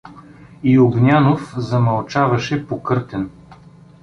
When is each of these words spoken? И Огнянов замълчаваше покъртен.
И 0.63 0.79
Огнянов 0.79 1.53
замълчаваше 1.57 2.67
покъртен. 2.67 3.29